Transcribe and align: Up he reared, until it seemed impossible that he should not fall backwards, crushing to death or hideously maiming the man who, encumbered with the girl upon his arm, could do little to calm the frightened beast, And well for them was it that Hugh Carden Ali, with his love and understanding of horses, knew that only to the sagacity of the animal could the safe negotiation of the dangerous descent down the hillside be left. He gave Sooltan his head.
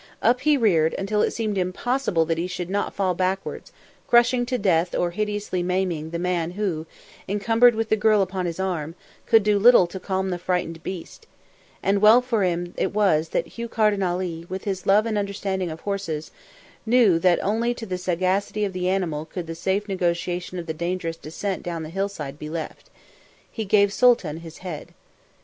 Up 0.23 0.41
he 0.41 0.57
reared, 0.57 0.95
until 0.97 1.21
it 1.21 1.29
seemed 1.29 1.59
impossible 1.59 2.25
that 2.25 2.39
he 2.39 2.47
should 2.47 2.71
not 2.71 2.95
fall 2.95 3.13
backwards, 3.13 3.71
crushing 4.07 4.47
to 4.47 4.57
death 4.57 4.95
or 4.95 5.11
hideously 5.11 5.61
maiming 5.61 6.09
the 6.09 6.17
man 6.17 6.49
who, 6.53 6.87
encumbered 7.29 7.75
with 7.75 7.89
the 7.89 7.95
girl 7.95 8.23
upon 8.23 8.47
his 8.47 8.59
arm, 8.59 8.95
could 9.27 9.43
do 9.43 9.59
little 9.59 9.85
to 9.85 9.99
calm 9.99 10.31
the 10.31 10.39
frightened 10.39 10.81
beast, 10.81 11.27
And 11.83 12.01
well 12.01 12.19
for 12.19 12.43
them 12.43 12.73
was 12.79 13.27
it 13.27 13.31
that 13.33 13.47
Hugh 13.49 13.67
Carden 13.69 14.01
Ali, 14.01 14.43
with 14.49 14.63
his 14.63 14.87
love 14.87 15.05
and 15.05 15.19
understanding 15.19 15.69
of 15.69 15.81
horses, 15.81 16.31
knew 16.83 17.19
that 17.19 17.37
only 17.43 17.75
to 17.75 17.85
the 17.85 17.99
sagacity 17.99 18.65
of 18.65 18.73
the 18.73 18.89
animal 18.89 19.25
could 19.25 19.45
the 19.45 19.53
safe 19.53 19.87
negotiation 19.87 20.57
of 20.57 20.65
the 20.65 20.73
dangerous 20.73 21.15
descent 21.15 21.61
down 21.61 21.83
the 21.83 21.89
hillside 21.89 22.39
be 22.39 22.49
left. 22.49 22.89
He 23.51 23.65
gave 23.65 23.93
Sooltan 23.93 24.37
his 24.39 24.57
head. 24.65 24.95